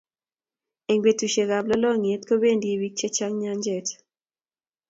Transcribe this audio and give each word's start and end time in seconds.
Eng 0.91 1.01
betusiekab 1.05 1.63
lolongyet 1.67 2.21
kobendi 2.25 2.79
bik 2.81 2.93
chechang 2.99 3.33
nyanjet 3.41 3.87